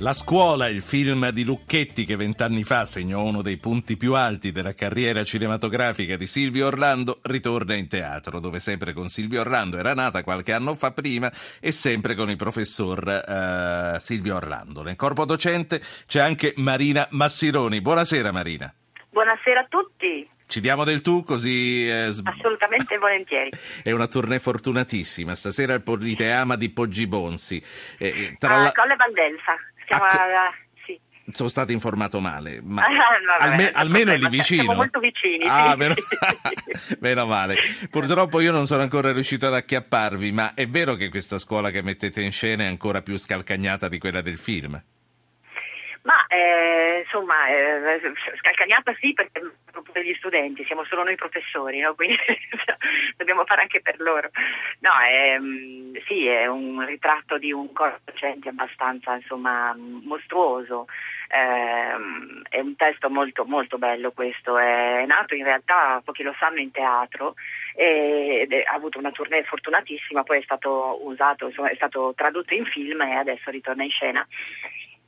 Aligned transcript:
La 0.00 0.12
scuola, 0.12 0.68
il 0.68 0.80
film 0.80 1.30
di 1.30 1.44
Lucchetti 1.44 2.04
che 2.04 2.14
vent'anni 2.14 2.62
fa 2.62 2.84
segnò 2.84 3.24
uno 3.24 3.42
dei 3.42 3.56
punti 3.56 3.96
più 3.96 4.14
alti 4.14 4.52
della 4.52 4.72
carriera 4.72 5.24
cinematografica 5.24 6.16
di 6.16 6.28
Silvio 6.28 6.68
Orlando, 6.68 7.18
ritorna 7.22 7.74
in 7.74 7.88
teatro, 7.88 8.38
dove 8.38 8.60
sempre 8.60 8.92
con 8.92 9.08
Silvio 9.08 9.40
Orlando 9.40 9.76
era 9.76 9.94
nata 9.94 10.22
qualche 10.22 10.52
anno 10.52 10.76
fa 10.76 10.92
prima 10.92 11.32
e 11.60 11.72
sempre 11.72 12.14
con 12.14 12.30
il 12.30 12.36
professor 12.36 13.08
eh, 13.08 13.98
Silvio 13.98 14.36
Orlando. 14.36 14.84
Nel 14.84 14.94
corpo 14.94 15.24
docente 15.24 15.80
c'è 16.06 16.20
anche 16.20 16.54
Marina 16.58 17.04
Massironi. 17.10 17.80
Buonasera 17.80 18.30
Marina. 18.30 18.72
Buonasera 19.10 19.62
a 19.62 19.66
tutti. 19.68 20.28
Ci 20.46 20.60
diamo 20.60 20.84
del 20.84 21.00
tu 21.00 21.24
così... 21.24 21.88
Eh, 21.88 22.14
Assolutamente 22.22 22.96
volentieri. 23.02 23.50
È 23.82 23.90
una 23.90 24.06
tournée 24.06 24.38
fortunatissima. 24.38 25.34
Stasera 25.34 25.74
al 25.74 25.82
Politeama 25.82 26.54
di 26.54 26.70
Poggibonsi. 26.70 27.60
Eh, 27.98 28.36
tra 28.38 28.54
ah, 28.54 28.62
la... 28.62 28.72
Colle 28.72 28.94
Valdelsa. 28.94 29.56
Co- 29.88 30.04
alla... 30.04 30.52
sì. 30.84 30.98
Sono 31.30 31.48
stato 31.48 31.72
informato 31.72 32.20
male, 32.20 32.60
ma 32.62 32.82
ah, 32.86 32.88
no, 32.88 32.96
alme- 33.38 33.70
almeno 33.72 34.12
è 34.12 34.18
lì 34.18 34.28
vicino. 34.28 34.62
Siamo 34.62 34.76
molto 34.78 34.98
vicini. 35.00 35.44
Ah, 35.46 35.70
sì. 35.72 35.76
meno... 35.76 35.94
meno 37.00 37.26
male. 37.26 37.56
Purtroppo 37.90 38.40
io 38.40 38.52
non 38.52 38.66
sono 38.66 38.82
ancora 38.82 39.12
riuscito 39.12 39.46
ad 39.46 39.54
acchiapparvi, 39.54 40.32
ma 40.32 40.54
è 40.54 40.66
vero 40.66 40.94
che 40.94 41.08
questa 41.08 41.38
scuola 41.38 41.70
che 41.70 41.82
mettete 41.82 42.22
in 42.22 42.32
scena 42.32 42.64
è 42.64 42.66
ancora 42.66 43.02
più 43.02 43.16
scalcagnata 43.16 43.88
di 43.88 43.98
quella 43.98 44.20
del 44.20 44.38
film? 44.38 44.82
Eh, 46.30 47.04
insomma, 47.04 47.48
eh, 47.48 48.00
scalcagnata 48.36 48.94
sì 49.00 49.14
perché 49.14 49.40
proprio 49.70 49.94
degli 49.94 50.14
studenti, 50.14 50.62
siamo 50.66 50.84
solo 50.84 51.02
noi 51.04 51.14
professori, 51.16 51.80
no? 51.80 51.94
quindi 51.94 52.18
dobbiamo 53.16 53.44
fare 53.46 53.62
anche 53.62 53.80
per 53.80 53.98
loro. 53.98 54.28
No, 54.80 54.90
ehm, 55.08 55.98
sì, 56.06 56.26
è 56.26 56.46
un 56.46 56.84
ritratto 56.84 57.38
di 57.38 57.50
un 57.50 57.72
corpo 57.72 58.00
docente 58.04 58.50
abbastanza 58.50 59.14
insomma, 59.14 59.74
mostruoso. 59.76 60.86
Eh, 61.30 62.48
è 62.48 62.60
un 62.60 62.76
testo 62.76 63.08
molto, 63.08 63.44
molto 63.44 63.78
bello 63.78 64.12
questo, 64.12 64.56
è 64.58 65.04
nato 65.06 65.34
in 65.34 65.44
realtà, 65.44 66.00
pochi 66.04 66.22
lo 66.22 66.34
sanno, 66.38 66.58
in 66.58 66.70
teatro 66.70 67.34
ed 67.74 68.50
ha 68.52 68.74
avuto 68.74 68.98
una 68.98 69.12
tournée 69.12 69.44
fortunatissima, 69.44 70.24
poi 70.24 70.40
è 70.40 70.42
stato 70.42 70.98
usato, 71.06 71.46
insomma, 71.46 71.68
è 71.68 71.74
stato 71.76 72.12
tradotto 72.16 72.52
in 72.52 72.64
film 72.64 73.00
e 73.02 73.14
adesso 73.14 73.50
ritorna 73.50 73.84
in 73.84 73.90
scena. 73.90 74.26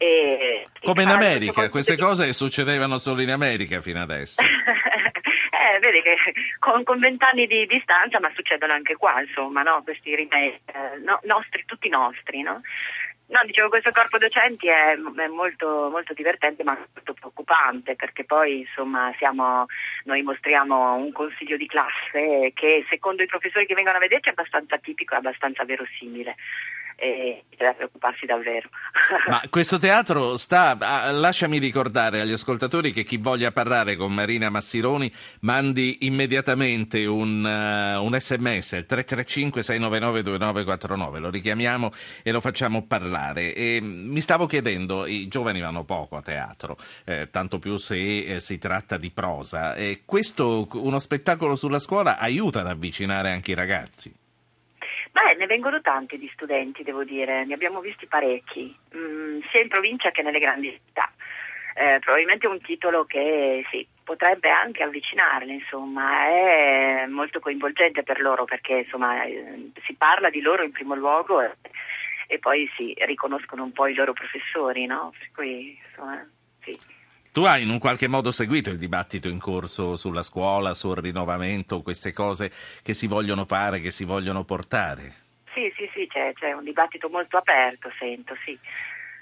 E, 0.02 0.66
Come 0.80 1.02
in 1.02 1.10
America, 1.10 1.68
queste 1.68 1.98
cose 1.98 2.32
succedevano 2.32 2.96
solo 2.96 3.20
in 3.20 3.30
America 3.30 3.82
fino 3.82 4.00
adesso. 4.00 4.40
eh, 4.40 5.78
vedi 5.78 6.00
che 6.00 6.16
con 6.58 6.98
vent'anni 6.98 7.46
di 7.46 7.66
distanza, 7.66 8.18
ma 8.18 8.32
succedono 8.34 8.72
anche 8.72 8.96
qua, 8.96 9.20
insomma, 9.20 9.60
no? 9.60 9.82
questi 9.84 10.14
remake, 10.14 10.62
eh, 10.72 10.98
no, 11.04 11.20
nostri, 11.24 11.64
tutti 11.66 11.90
nostri, 11.90 12.40
no? 12.40 12.62
No, 13.26 13.40
dicevo, 13.44 13.68
questo 13.68 13.90
corpo 13.90 14.16
docenti 14.16 14.68
è, 14.68 14.96
è 14.96 15.26
molto, 15.28 15.90
molto, 15.90 16.14
divertente 16.14 16.64
ma 16.64 16.74
molto 16.74 17.12
preoccupante 17.12 17.94
perché 17.94 18.24
poi 18.24 18.60
insomma 18.60 19.14
siamo, 19.18 19.66
noi 20.04 20.22
mostriamo 20.22 20.94
un 20.94 21.12
consiglio 21.12 21.56
di 21.56 21.66
classe 21.66 22.50
che 22.54 22.84
secondo 22.88 23.22
i 23.22 23.26
professori 23.26 23.66
che 23.66 23.74
vengono 23.74 23.98
a 23.98 24.00
vederci 24.00 24.30
è 24.30 24.32
abbastanza 24.32 24.78
tipico 24.78 25.14
e 25.14 25.18
abbastanza 25.18 25.64
verosimile 25.64 26.34
e 26.96 27.44
da 27.64 27.72
preoccuparsi 27.74 28.26
davvero. 28.26 28.68
Ma 29.28 29.42
questo 29.50 29.78
teatro 29.78 30.36
sta, 30.36 30.76
ah, 30.78 31.10
lasciami 31.12 31.58
ricordare 31.58 32.20
agli 32.20 32.32
ascoltatori 32.32 32.92
che 32.92 33.04
chi 33.04 33.18
voglia 33.18 33.52
parlare 33.52 33.96
con 33.96 34.12
Marina 34.12 34.48
Massironi 34.48 35.12
mandi 35.40 35.98
immediatamente 36.06 37.04
un, 37.04 37.44
uh, 37.44 38.02
un 38.02 38.18
sms, 38.18 38.72
il 38.72 38.86
335 38.86 39.62
699 39.62 40.22
2949, 40.22 41.18
lo 41.18 41.30
richiamiamo 41.30 41.90
e 42.22 42.30
lo 42.32 42.40
facciamo 42.40 42.86
parlare. 42.86 43.54
E, 43.54 43.78
mm, 43.80 44.10
mi 44.10 44.20
stavo 44.20 44.46
chiedendo, 44.46 45.06
i 45.06 45.28
giovani 45.28 45.60
vanno 45.60 45.84
poco 45.84 46.16
a 46.16 46.22
teatro, 46.22 46.76
eh, 47.04 47.28
tanto 47.30 47.58
più 47.58 47.76
se 47.76 48.36
eh, 48.36 48.40
si 48.40 48.58
tratta 48.58 48.96
di 48.96 49.10
prosa, 49.10 49.74
e 49.74 50.02
questo, 50.04 50.66
uno 50.72 50.98
spettacolo 50.98 51.54
sulla 51.54 51.78
scuola 51.78 52.18
aiuta 52.18 52.60
ad 52.60 52.68
avvicinare 52.68 53.30
anche 53.30 53.50
i 53.52 53.54
ragazzi? 53.54 54.19
Beh, 55.12 55.34
ne 55.36 55.46
vengono 55.46 55.80
tanti 55.80 56.18
di 56.18 56.28
studenti, 56.28 56.82
devo 56.82 57.02
dire, 57.04 57.44
ne 57.44 57.54
abbiamo 57.54 57.80
visti 57.80 58.06
parecchi, 58.06 58.74
mm, 58.96 59.40
sia 59.50 59.60
in 59.60 59.68
provincia 59.68 60.10
che 60.10 60.22
nelle 60.22 60.38
grandi 60.38 60.70
città. 60.70 61.10
Eh, 61.74 61.98
probabilmente 62.00 62.46
un 62.46 62.60
titolo 62.60 63.04
che 63.04 63.64
sì, 63.70 63.86
potrebbe 64.04 64.50
anche 64.50 64.82
avvicinarli, 64.82 65.54
insomma, 65.54 66.26
è 66.26 67.06
molto 67.06 67.40
coinvolgente 67.40 68.02
per 68.02 68.20
loro 68.20 68.44
perché 68.44 68.78
insomma, 68.78 69.22
eh, 69.22 69.70
si 69.84 69.94
parla 69.94 70.30
di 70.30 70.40
loro 70.40 70.62
in 70.62 70.72
primo 70.72 70.94
luogo 70.94 71.40
e, 71.40 71.52
e, 72.26 72.38
poi 72.38 72.70
si 72.76 72.94
riconoscono 72.98 73.62
un 73.62 73.72
po' 73.72 73.86
i 73.86 73.94
loro 73.94 74.12
professori, 74.12 74.86
no? 74.86 75.12
Per 75.16 75.30
cui, 75.32 75.78
insomma, 75.88 76.24
sì. 76.62 76.76
Tu 77.40 77.46
hai 77.46 77.62
in 77.62 77.70
un 77.70 77.78
qualche 77.78 78.06
modo 78.06 78.32
seguito 78.32 78.68
il 78.68 78.76
dibattito 78.76 79.26
in 79.26 79.38
corso 79.38 79.96
sulla 79.96 80.22
scuola, 80.22 80.74
sul 80.74 80.96
rinnovamento, 80.96 81.80
queste 81.80 82.12
cose 82.12 82.50
che 82.82 82.92
si 82.92 83.06
vogliono 83.06 83.46
fare, 83.46 83.80
che 83.80 83.90
si 83.90 84.04
vogliono 84.04 84.44
portare? 84.44 85.14
Sì, 85.54 85.72
sì, 85.74 85.88
sì, 85.94 86.06
c'è, 86.06 86.34
c'è 86.34 86.52
un 86.52 86.64
dibattito 86.64 87.08
molto 87.08 87.38
aperto, 87.38 87.90
sento, 87.98 88.36
sì. 88.44 88.58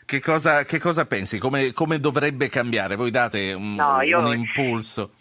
Che 0.04 0.20
cosa, 0.20 0.64
che 0.64 0.80
cosa 0.80 1.06
pensi? 1.06 1.38
Come, 1.38 1.72
come, 1.72 2.00
dovrebbe 2.00 2.48
cambiare? 2.48 2.96
Voi 2.96 3.12
date 3.12 3.52
un, 3.52 3.76
no, 3.76 4.00
io... 4.00 4.18
un 4.18 4.36
impulso? 4.36 5.12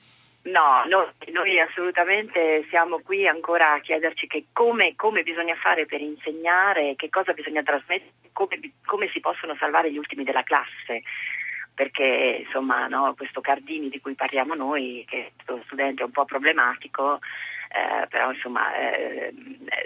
No, 0.45 0.83
no, 0.89 1.13
noi 1.33 1.59
assolutamente 1.59 2.65
siamo 2.69 3.01
qui 3.01 3.27
ancora 3.27 3.73
a 3.73 3.79
chiederci 3.79 4.27
come, 4.51 4.95
come, 4.95 5.21
bisogna 5.21 5.55
fare 5.61 5.85
per 5.85 6.01
insegnare, 6.01 6.95
che 6.95 7.09
cosa 7.11 7.33
bisogna 7.33 7.61
trasmettere, 7.61 8.31
come, 8.33 8.59
come 8.87 9.07
si 9.13 9.19
possono 9.19 9.55
salvare 9.59 9.91
gli 9.91 9.97
ultimi 9.97 10.23
della 10.23 10.41
classe 10.41 11.03
perché 11.77 12.43
insomma 12.43 12.88
no, 12.88 13.13
questo 13.15 13.39
Cardini 13.39 13.89
di 13.89 14.01
cui 14.01 14.15
parliamo 14.15 14.55
noi, 14.55 15.05
che 15.07 15.33
è 15.45 15.51
uno 15.51 15.61
studente 15.67 16.01
un 16.01 16.09
po' 16.09 16.25
problematico, 16.25 17.19
eh, 17.69 18.07
però 18.07 18.31
insomma 18.31 18.73
eh, 18.75 19.31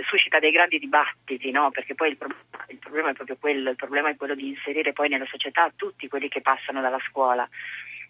suscita 0.07 0.39
dei 0.39 0.51
grandi 0.51 0.79
dibattiti, 0.79 1.51
no? 1.51 1.69
perché 1.69 1.93
poi 1.93 2.11
il, 2.11 2.15
pro- 2.15 2.33
il, 2.69 2.77
problema 2.77 3.09
è 3.09 3.13
proprio 3.13 3.35
quello, 3.37 3.71
il 3.71 3.75
problema 3.75 4.07
è 4.07 4.15
quello 4.15 4.35
di 4.35 4.47
inserire 4.47 4.93
poi 4.93 5.09
nella 5.09 5.25
società 5.25 5.69
tutti 5.75 6.07
quelli 6.07 6.29
che 6.29 6.39
passano 6.39 6.79
dalla 6.79 7.01
scuola 7.09 7.45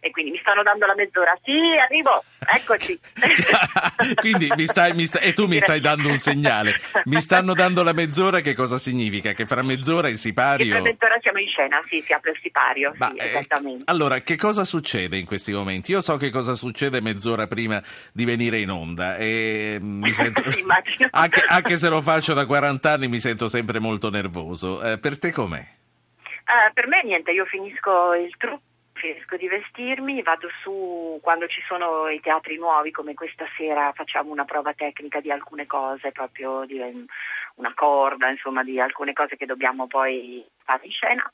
e 0.04 0.10
quindi 0.10 0.32
mi 0.32 0.40
stanno 0.40 0.64
dando 0.64 0.88
la 0.88 0.96
mezz'ora. 0.96 1.38
Sì, 1.44 1.52
arrivo, 1.80 2.24
eccoci. 2.40 3.00
quindi 4.20 4.52
mi 4.56 4.66
stai, 4.66 4.94
mi 4.96 5.06
stai, 5.06 5.28
e 5.28 5.34
tu 5.34 5.46
mi 5.46 5.60
stai 5.60 5.80
dando 5.80 6.10
un 6.10 6.18
segnale. 6.18 6.74
Mi 7.06 7.22
stanno 7.22 7.54
dando 7.54 7.84
la 7.84 7.94
mezz'ora, 7.94 8.40
che 8.40 8.56
cosa 8.56 8.80
significa? 8.80 9.34
Che 9.34 9.46
fra 9.46 9.62
mezz'ora 9.62 10.10
il 10.10 10.18
sipario... 10.18 10.74
Fra 10.74 10.82
mezz'ora 10.82 11.18
siamo 11.22 11.38
in 11.38 11.48
scena, 11.48 11.80
sì, 11.88 12.02
si 12.02 12.12
apre 12.14 12.32
il 12.32 12.40
sipario, 12.42 12.94
Ma, 12.98 13.12
sì, 13.12 13.18
eh, 13.18 13.28
esattamente. 13.28 13.84
allora, 13.86 14.20
che 14.22 14.36
cosa 14.38 14.66
succede 14.66 15.18
in 15.18 15.26
questi 15.26 15.54
momenti? 15.54 15.92
Io 15.92 16.02
so 16.02 16.18
che 16.18 16.32
cosa 16.32 16.56
succede 16.56 17.00
mezz'ora 17.00 17.46
prima 17.46 17.80
di 18.12 18.26
venire 18.26 18.58
in 18.58 18.72
onda 18.72 19.18
e 19.18 19.78
mi 19.80 20.12
sento... 20.14 20.42
anche, 21.12 21.44
anche, 21.48 21.78
se 21.78 21.90
lo 21.90 22.02
faccio 22.02 22.34
da 22.34 22.48
40 22.48 22.92
anni 22.92 23.08
mi 23.08 23.20
sento 23.20 23.48
sempre 23.48 23.78
molto 23.78 24.10
nervoso. 24.10 24.82
Eh, 24.82 24.98
per 24.98 25.20
te 25.20 25.32
com'è? 25.32 25.62
Uh, 25.62 26.74
per 26.74 26.88
me 26.88 27.04
niente, 27.04 27.32
io 27.32 27.46
finisco 27.46 28.16
il 28.16 28.36
trucco 28.36 28.70
finisco 29.02 29.36
di 29.36 29.48
vestirmi, 29.48 30.22
vado 30.22 30.48
su 30.62 31.20
quando 31.24 31.48
ci 31.48 31.60
sono 31.68 32.08
i 32.08 32.20
teatri 32.20 32.58
nuovi 32.58 32.92
come 32.92 33.16
questa 33.16 33.46
sera 33.58 33.92
facciamo 33.94 34.32
una 34.32 34.46
prova 34.46 34.74
tecnica 34.74 35.20
di 35.20 35.32
alcune 35.32 35.66
cose, 35.66 36.12
proprio 36.12 36.66
di 36.66 36.80
una 37.56 37.74
corda, 37.74 38.30
insomma 38.30 38.64
di 38.64 38.80
alcune 38.80 39.14
cose 39.14 39.38
che 39.38 39.48
dobbiamo 39.48 39.88
poi 39.88 40.46
fare 40.64 40.86
in 40.86 40.92
scena 40.92 41.32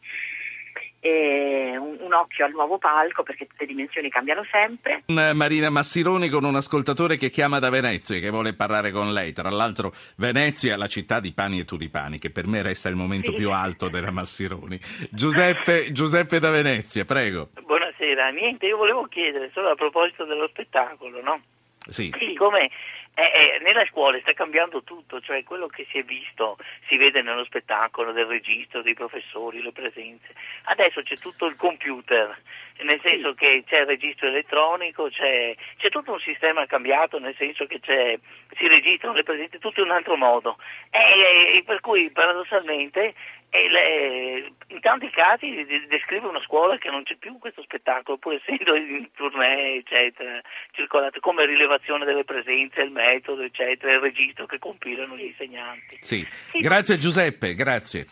un, 1.02 1.98
un, 2.00 2.14
occhio 2.14 2.46
al 2.46 2.52
nuovo 2.52 2.78
palco 2.78 3.24
perché 3.24 3.46
tutte 3.46 3.66
le 3.66 3.68
dimensioni 3.68 4.10
cambiano 4.10 4.44
sempre. 4.52 5.04
Marina 5.34 5.70
Massironi 5.70 6.30
con 6.30 6.44
un 6.44 6.56
ascoltatore 6.56 7.18
che 7.18 7.30
chiama 7.30 7.60
da 7.60 7.70
Venezia 7.70 8.16
e 8.16 8.20
che 8.20 8.30
vuole 8.30 8.54
parlare 8.54 8.92
con 8.92 9.14
lei. 9.14 9.34
Tra 9.34 9.50
l'altro 9.50 9.92
Venezia 10.18 10.74
è 10.74 10.78
la 10.78 10.88
città 10.88 11.20
di 11.20 11.34
pani 11.34 11.60
e 11.60 11.66
tulipani 11.66 12.20
che 12.20 12.32
per 12.32 12.48
me 12.48 12.62
resta 12.62 12.90
il 12.90 12.96
momento 12.96 13.32
sì. 13.32 13.38
più 13.38 13.52
alto 13.52 13.90
della 13.90 14.12
Massironi. 14.12 14.80
Giuseppe, 15.12 15.92
Giuseppe 15.94 16.40
da 16.40 16.50
Venezia, 16.50 17.06
prego. 17.06 17.50
Buonasera, 17.62 18.30
niente, 18.30 18.66
io 18.66 18.78
volevo 18.78 19.06
chiedere 19.06 19.50
solo 19.54 19.70
a 19.70 19.76
proposito 19.76 20.26
dello 20.26 20.48
spettacolo, 20.48 21.22
no? 21.22 21.42
Sì. 21.90 22.14
Siccome 22.18 22.70
Eh, 23.20 23.32
eh, 23.34 23.60
nella 23.64 23.84
scuola 23.86 24.20
sta 24.20 24.34
cambiando 24.34 24.84
tutto, 24.84 25.20
cioè 25.22 25.44
quello 25.44 25.66
che 25.66 25.88
si 25.90 25.98
è 25.98 26.04
visto 26.04 26.56
si 26.88 26.98
vede 26.98 27.24
nello 27.24 27.46
spettacolo 27.46 28.12
del 28.12 28.28
registro, 28.28 28.84
dei 28.84 28.94
professori, 28.94 29.64
le 29.64 29.72
presenze. 29.72 30.36
Adesso 30.66 31.02
c'è 31.02 31.18
tutto 31.18 31.48
il 31.48 31.56
computer, 31.56 32.40
nel 32.84 33.02
senso 33.02 33.34
che 33.34 33.64
c'è 33.66 33.80
il 33.80 33.88
registro 33.88 34.28
elettronico, 34.28 35.10
c'è, 35.10 35.56
c'è 35.78 35.90
tutto 35.90 36.12
un 36.12 36.20
sistema 36.20 36.68
cambiato, 36.68 37.18
nel 37.18 37.36
senso 37.38 37.66
che 37.66 37.82
si 37.84 38.68
registrano 38.68 39.16
le 39.16 39.24
presenze 39.24 39.58
tutto 39.58 39.82
in 39.82 39.88
un 39.88 39.96
altro 39.96 40.16
modo. 40.16 40.60
E, 40.92 41.58
e 41.58 41.64
per 41.64 41.80
cui 41.80 42.12
paradossalmente 42.12 43.16
le, 43.50 44.52
in 44.68 44.80
tanti 44.82 45.10
casi 45.10 45.66
descrive 45.88 46.28
una 46.28 46.42
scuola 46.42 46.78
che 46.78 46.90
non 46.90 47.04
c'è 47.04 47.16
più 47.16 47.38
questo 47.40 47.62
spettacolo, 47.64 48.18
pur 48.18 48.34
essendo 48.34 48.76
in 48.76 49.10
tournée, 49.16 49.78
eccetera, 49.78 50.42
circolate 50.72 51.20
come 51.20 51.46
rilevazione 51.46 52.06
delle 52.06 52.26
presenze, 52.26 52.82
il 52.82 52.92
metodo, 53.08 53.44
eccetera, 53.44 53.94
il 53.94 54.00
registro 54.00 54.46
che 54.46 54.60
compilano 54.60 55.16
gli 55.16 55.26
insegnanti. 55.26 55.98
Sì. 56.02 56.28
sì. 56.52 56.60
Grazie 56.60 56.98
Giuseppe, 56.98 57.54
grazie. 57.54 58.06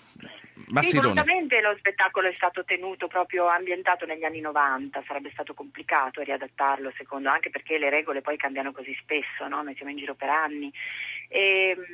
Volutamente 0.67 1.61
lo 1.61 1.75
spettacolo 1.77 2.27
è 2.27 2.33
stato 2.33 2.63
tenuto 2.63 3.07
proprio 3.07 3.47
ambientato 3.47 4.05
negli 4.05 4.23
anni 4.23 4.39
90, 4.39 5.03
sarebbe 5.05 5.29
stato 5.31 5.53
complicato 5.53 6.21
riadattarlo 6.21 6.91
secondo, 6.97 7.29
anche 7.29 7.49
perché 7.49 7.77
le 7.77 7.89
regole 7.89 8.21
poi 8.21 8.37
cambiano 8.37 8.71
così 8.71 8.95
spesso, 8.99 9.47
no? 9.47 9.61
noi 9.61 9.75
siamo 9.75 9.91
in 9.91 9.97
giro 9.97 10.15
per 10.15 10.29
anni. 10.29 10.71
E, 11.27 11.69
ehm, 11.69 11.85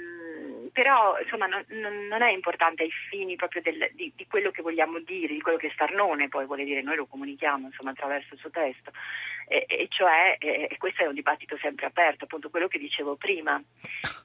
però 0.72 1.20
insomma 1.20 1.48
non, 1.48 1.64
non, 1.68 2.22
è 2.22 2.32
importante 2.32 2.84
ai 2.84 2.92
fini 3.10 3.36
proprio 3.36 3.62
del, 3.62 3.90
di, 3.94 4.12
di, 4.16 4.26
quello 4.28 4.52
che 4.52 4.62
vogliamo 4.62 5.00
dire, 5.00 5.34
di 5.34 5.42
quello 5.42 5.58
che 5.58 5.72
Starnone 5.74 6.30
poi 6.30 6.46
vuole 6.46 6.64
dire, 6.64 6.82
noi 6.82 6.96
lo 6.96 7.06
comunichiamo 7.06 7.68
insomma, 7.68 7.92
attraverso 7.92 8.34
il 8.34 8.40
suo 8.40 8.50
testo, 8.50 8.92
e, 9.48 9.66
e 9.68 9.88
cioè, 9.90 10.38
e 10.40 10.76
questo 10.78 11.04
è 11.04 11.08
un 11.08 11.14
dibattito 11.14 11.58
sempre 11.58 11.86
aperto, 11.86 12.24
appunto 12.24 12.50
quello 12.50 12.68
che 12.68 12.80
dicevo 12.80 13.16
prima, 13.16 13.62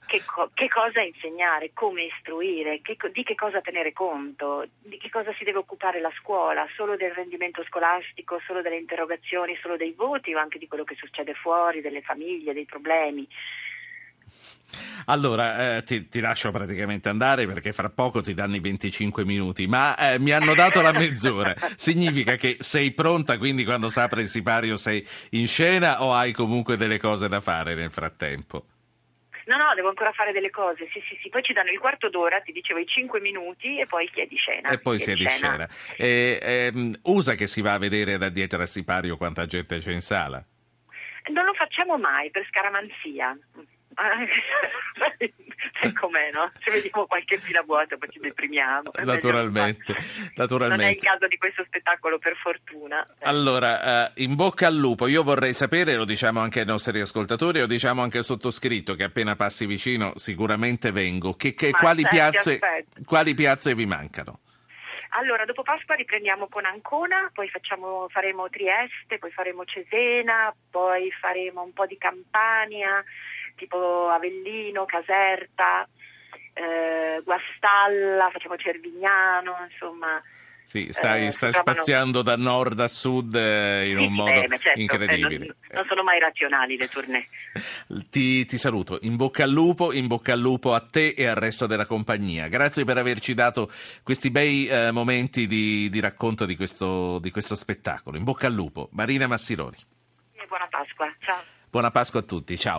che, 0.07 0.23
co- 0.25 0.51
che 0.55 0.69
cosa 0.69 1.01
insegnare, 1.01 1.73
come 1.75 2.05
istruire, 2.05 2.81
che, 2.81 2.97
di 3.11 3.25
che 3.25 3.35
cosa 3.35 3.61
tenere 3.61 3.93
conto, 3.93 4.67
di 4.79 4.99
che 4.99 5.11
cosa 5.11 5.35
si 5.35 5.45
deve 5.45 5.59
occupare 5.59 6.01
la 6.01 6.13
scuola, 6.21 6.67
solo 6.77 6.97
del 6.97 7.13
rendimento 7.13 7.65
scolastico, 7.65 8.41
solo 8.47 8.63
delle 8.63 8.77
interrogazioni, 8.77 9.59
solo 9.61 9.77
dei 9.77 9.93
voti 9.93 10.33
o 10.33 10.39
anche 10.39 10.59
di 10.59 10.69
quello 10.69 10.85
che 10.85 10.95
succede 10.95 11.35
fuori, 11.35 11.81
delle 11.81 12.03
famiglie, 12.03 12.55
dei 12.55 12.65
problemi. 12.65 13.27
Allora, 15.07 15.77
eh, 15.77 15.83
ti, 15.85 16.09
ti, 16.09 16.21
lascio 16.21 16.51
praticamente 16.51 17.09
andare 17.09 17.47
perché 17.47 17.73
fra 17.73 17.89
poco 17.91 18.21
ti 18.21 18.35
danno 18.35 18.57
i 18.57 18.61
25 18.61 19.25
minuti, 19.25 19.67
ma 19.67 19.97
eh, 19.97 20.19
mi 20.19 20.33
hanno 20.33 20.55
dato 20.55 20.83
la 20.83 20.93
mezz'ora. 20.93 21.55
Significa 21.77 22.35
che 22.37 22.57
sei 22.59 22.93
pronta, 22.93 23.39
quindi 23.39 23.65
quando 23.65 23.89
si 23.89 24.01
apre 24.01 24.23
il 24.23 24.29
sipario 24.29 24.77
sei 24.77 25.07
in 25.31 25.47
scena 25.47 26.03
o 26.03 26.13
hai 26.13 26.33
comunque 26.33 26.77
delle 26.77 26.99
cose 26.99 27.29
da 27.29 27.41
fare 27.41 27.75
nel 27.75 27.91
frattempo? 27.91 28.67
No, 29.47 29.57
no, 29.57 29.75
devo 29.77 29.89
ancora 29.89 30.11
fare 30.11 30.33
delle 30.33 30.51
cose. 30.51 30.89
Sì, 30.93 31.01
sì, 31.09 31.17
sì. 31.23 31.29
Poi 31.29 31.43
ci 31.43 31.53
danno 31.53 31.71
il 31.71 31.79
quarto 31.79 32.11
d'ora, 32.11 32.41
ti 32.41 32.51
dicevo 32.51 32.81
i 32.81 32.87
cinque 32.87 33.21
minuti 33.21 33.79
e 33.79 33.87
poi 33.87 34.11
chi 34.11 34.23
è 34.23 34.27
di 34.27 34.37
scena. 34.37 34.71
E 34.71 34.79
poi 34.81 34.99
si 34.99 35.13
è 35.13 35.15
di 35.15 35.25
scena. 35.25 35.69
scena. 35.69 35.97
E, 35.97 36.39
ehm, 36.43 36.99
usa 37.05 37.35
che 37.35 37.47
si 37.47 37.61
va 37.61 37.75
a 37.75 37.79
vedere 37.79 38.19
da 38.19 38.29
dietro 38.29 38.61
al 38.61 38.67
sipario 38.67 39.17
quanta 39.17 39.47
gente 39.47 39.79
c'è 39.79 39.93
in 39.93 40.01
sala? 40.01 40.45
Non 41.33 41.45
lo 41.45 41.55
facciamo 41.55 41.97
mai 41.97 42.31
per 42.31 42.45
scaramanzia. 42.49 43.39
sai 45.81 45.93
com'è, 45.93 46.31
no? 46.33 46.53
Se 46.63 46.71
vediamo 46.71 47.07
qualche 47.07 47.39
fila 47.39 47.63
vuota 47.63 47.97
poi 47.97 48.11
ci 48.11 48.19
deprimiamo. 48.19 48.91
Naturalmente, 49.05 49.97
naturalmente. 50.35 50.85
Non 50.85 50.93
è 50.93 50.95
il 50.95 51.03
caso 51.03 51.27
di 51.27 51.39
questo 51.39 51.65
spettacolo, 51.65 52.19
per 52.19 52.37
fortuna. 52.37 53.05
Allora, 53.23 54.13
eh, 54.13 54.23
in 54.23 54.35
bocca 54.35 54.67
al 54.67 54.77
lupo. 54.77 55.07
Io 55.07 55.23
vorrei 55.23 55.55
sapere, 55.55 55.95
lo 55.95 56.05
diciamo 56.05 56.41
anche 56.41 56.61
ai 56.61 56.67
nostri 56.67 57.01
ascoltatori, 57.01 57.61
lo 57.61 57.67
diciamo 57.67 58.03
anche 58.03 58.19
al 58.19 58.25
sottoscritto, 58.25 58.95
che 58.95 59.05
appena 59.05 59.35
passi 59.37 59.67
vicino 59.67 60.13
sicuramente 60.17 60.93
vengo. 60.93 61.35
Che, 61.35 61.55
che, 61.55 61.71
quali, 61.71 62.07
piazze, 62.07 62.61
quali 63.05 63.35
piazze 63.35 63.75
vi 63.75 63.87
mancano? 63.87 64.41
Allora, 65.11 65.47
dopo 65.47 65.63
Pasqua 65.63 65.95
riprendiamo 65.95 66.47
con 66.49 66.67
Ancona, 66.67 67.31
poi 67.33 67.49
facciamo, 67.49 68.07
faremo 68.11 68.51
Trieste, 68.51 69.19
poi 69.19 69.31
faremo 69.31 69.65
Cesena, 69.65 70.55
poi 70.71 71.11
faremo 71.11 71.63
un 71.63 71.73
po' 71.73 71.87
di 71.87 71.97
Campania, 71.97 73.03
tipo 73.57 74.09
Avellino, 74.09 74.85
Caserta, 74.85 75.89
eh, 76.53 77.21
Guastalla, 77.25 78.31
facciamo 78.31 78.57
Cervignano, 78.57 79.57
insomma. 79.69 80.21
Sì, 80.67 80.89
stai, 80.91 81.27
eh, 81.27 81.31
stai 81.31 81.53
spaziando 81.53 82.23
da 82.23 82.37
nord 82.37 82.81
a 82.81 82.89
sud 82.89 83.37
eh, 83.37 83.89
in 83.89 83.99
sì, 83.99 84.05
un 84.05 84.13
modo 84.13 84.41
beh, 84.41 84.59
certo, 84.59 84.81
incredibile. 84.81 85.39
Non, 85.39 85.57
non, 85.71 85.85
sono 85.87 86.03
mai 86.03 86.19
razionali 86.19 86.77
le 86.77 86.89
tournée. 86.89 87.25
Ti, 88.11 88.45
ti, 88.45 88.59
saluto, 88.59 88.99
in 89.03 89.15
bocca 89.15 89.45
al 89.45 89.51
lupo, 89.51 89.93
in 89.93 90.09
bocca 90.09 90.33
al 90.33 90.41
lupo 90.41 90.75
a 90.75 90.81
te 90.81 91.15
e 91.17 91.27
al 91.27 91.37
resto 91.37 91.67
della 91.67 91.87
compagnia. 91.87 92.49
Grazie 92.49 92.85
per 92.85 92.99
averci 92.99 93.33
dato 93.33 93.71
questi 94.03 94.33
bei 94.33 94.67
eh, 94.67 94.91
momenti 94.91 95.47
di, 95.47 95.89
di 95.89 96.01
racconto 96.01 96.45
di 96.47 96.57
questo, 96.57 97.21
di 97.21 97.31
questo 97.31 97.55
spettacolo. 97.55 98.17
In 98.17 98.25
bocca 98.25 98.49
al 98.49 98.53
lupo, 98.53 98.89
Marina 98.91 99.29
Massironi. 99.29 99.77
E 100.33 100.47
buona 100.49 100.67
Pasqua, 100.67 101.15
ciao. 101.21 101.43
Buona 101.71 101.93
Pasqua 101.93 102.19
a 102.19 102.25
tutti, 102.25 102.59
ciao. 102.59 102.75